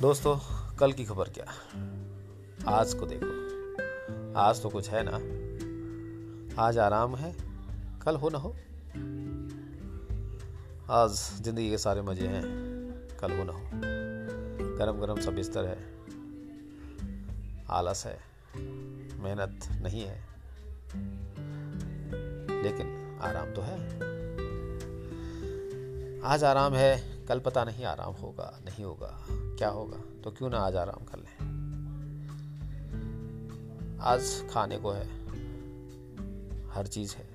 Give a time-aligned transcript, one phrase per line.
[0.00, 0.38] दोस्तों,
[0.76, 1.44] कल की खबर क्या?
[2.68, 5.16] आज को देखो। आज तो कुछ है ना।
[6.62, 7.36] आज आराम है,
[8.02, 8.50] कल हो ना हो।
[10.90, 11.10] आज
[11.42, 12.42] ज़िंदगी के सारे मज़े हैं,
[13.20, 13.70] कल हो ना हो।
[14.78, 15.78] गरम गरम सब बिस्तर है।
[17.70, 18.18] आलस है।
[19.22, 20.24] मेहनत नहीं है।
[22.62, 23.94] लेकिन आराम तो है।
[26.22, 30.20] आज आराम है, कल पता नहीं आराम होगा, नहीं होगा। क्या होगा?
[30.24, 31.34] तो क्यों ना आज आराम कर लें?
[34.00, 35.06] आज खाने को है।
[36.70, 37.28] हर चीज़ है।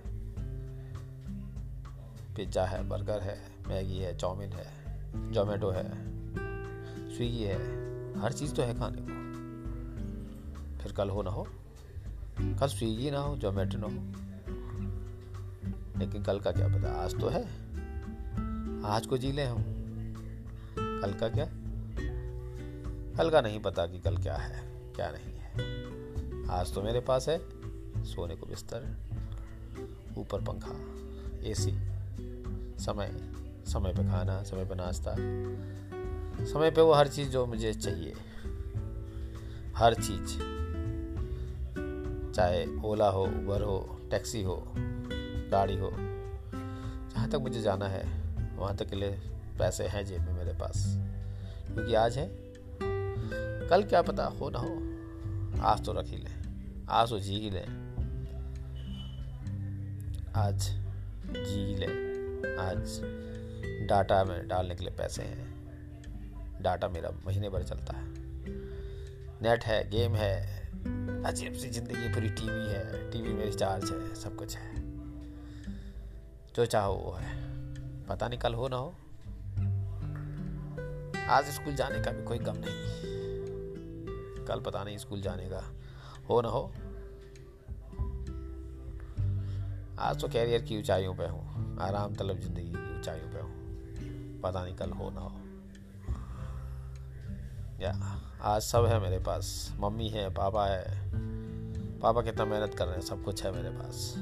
[2.35, 4.67] पिज़्ज़ा है, बर्गर है, मैगी है, चाउमीन है,
[5.31, 5.89] जोमेटो है,
[7.15, 7.57] स्विगी है,
[8.19, 9.07] हर चीज़ तो है खाने को।
[10.83, 11.47] फिर कल हो ना हो।
[12.39, 13.93] कल स्विगी ना हो, जोमेटो ना हो।
[15.99, 17.03] लेकिन कल का क्या पता?
[17.03, 17.43] आज तो है।
[18.85, 19.63] आज को जी ले हम।
[20.79, 21.64] कल का क्या?
[23.17, 24.63] कल का नहीं पता कि कल क्या है,
[24.95, 25.51] क्या नहीं है।
[26.49, 27.39] आज तो मेरे पास है,
[28.03, 28.97] सोने को बिस्तर,
[30.17, 30.75] ऊपर पंखा,
[31.47, 31.71] एसी।
[32.83, 33.11] समय
[33.67, 35.15] समय पे खाना, समय पे नाश्ता।
[36.45, 38.13] समय पे वो हर चीज़ जो मुझे चाहिए।
[39.75, 40.37] हर चीज़।
[42.33, 44.71] चाहे ओला हो उबर हो, टैक्सी हो,
[45.51, 45.91] गाड़ी हो,
[47.15, 48.21] जहाँ तक मुझे जाना है,
[48.57, 49.11] वहाँ तक के लिए
[49.59, 50.95] पैसे हैं जेब में मेरे पास।
[51.73, 52.44] क्योंकि आज है
[53.69, 56.31] कल क्या पता हो ना हो। आज तो रख ही ले।
[56.89, 57.61] आज तो जी ही ले।
[60.39, 60.67] आज
[61.31, 61.85] जी ही ले।
[62.57, 62.99] आज
[63.87, 68.05] डाटा में डालने के लिए पैसे हैं। डाटा मेरा महीने भर चलता है।
[69.41, 70.65] नेट है, गेम है
[71.23, 74.73] अजीब सी ज़िंदगी पूरी टीवी है। टीवी में रिचार्ज है, सब कुछ है।
[76.55, 77.35] जो चाहो वो है।
[78.05, 78.95] पता नहीं कल हो ना हो।
[81.29, 83.14] आज स्कूल जाने का भी कोई गम नहीं।
[84.45, 85.63] कल पता नहीं स्कूल जाने का।
[86.29, 86.73] हो ना हो।
[89.99, 93.65] आज तो कैरियर की ऊंचाइयों पे हूँ। आराम तलब ज़िंदगी की ऊंचाइयों पे हूँ।
[94.41, 95.41] पता नहीं कल हो ना हो।
[97.81, 101.11] या, आज सब है मेरे पास। मम्मी है, पापा है।
[101.99, 104.13] पापा कितना मेहनत कर रहे हैं, सब कुछ है मेरे पास।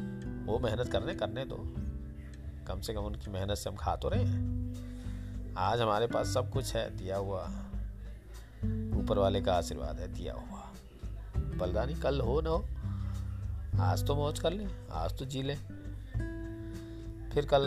[0.45, 1.57] वो मेहनत करने करने दो।
[2.67, 4.63] कम से कम उनकी मेहनत से हम खा तो रहे हैं।
[5.57, 7.51] आज हमारे पास सब कुछ है, दिया हुआ।
[9.03, 14.40] ऊपर वाले का आशीर्वाद है, दिया हुआ। नहीं कल हो ना हो। आज तो मौज
[14.40, 15.56] कर ले, आज तो जी ले।
[17.31, 17.66] फिर कल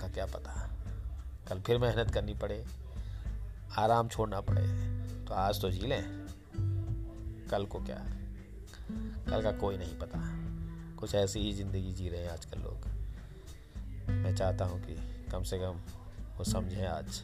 [0.00, 0.52] का क्या पता?
[1.48, 2.64] कल फिर मेहनत करनी पड़े,
[3.78, 4.66] आराम छोड़ना पड़े
[5.24, 6.02] तो आज तो जी लें।
[7.50, 8.04] कल को क्या?
[9.30, 10.20] कल का कोई नहीं पता।
[10.96, 12.88] कुछ ऐसी ही ज़िंदगी जी रहे हैं आजकल लोग।
[14.10, 14.96] मैं चाहता हूँ कि
[15.32, 15.80] कम से कम
[16.38, 17.22] वो समझें आज।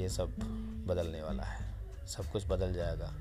[0.00, 0.36] ये सब
[0.86, 1.68] बदलने वाला है।
[2.08, 3.12] सब कुछ बदल जाएगा,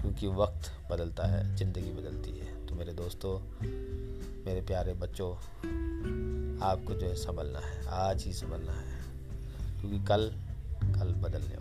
[0.00, 3.38] क्योंकि वक्त बदलता है, ज़िंदगी बदलती है। तो मेरे दोस्तों,
[4.44, 5.30] मेरे प्यारे बच्चों,
[6.62, 8.98] आपको जो है संभलना है, आज ही संभलना है,
[9.80, 10.30] क्योंकि कल
[10.90, 11.56] कल बदलने